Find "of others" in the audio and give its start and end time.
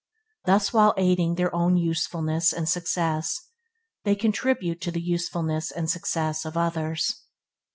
6.43-7.21